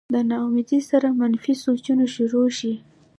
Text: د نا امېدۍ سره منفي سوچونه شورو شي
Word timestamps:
د 0.13 0.15
نا 0.29 0.37
امېدۍ 0.47 0.79
سره 0.91 1.07
منفي 1.19 1.53
سوچونه 1.63 2.05
شورو 2.13 2.43
شي 2.57 2.73